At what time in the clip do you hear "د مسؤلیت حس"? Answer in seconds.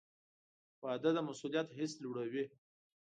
1.15-1.91